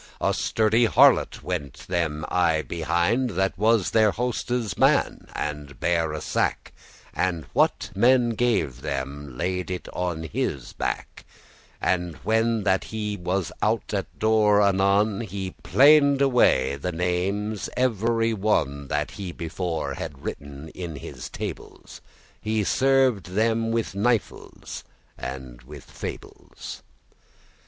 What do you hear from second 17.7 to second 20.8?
every one, *rubbed out* That he before had written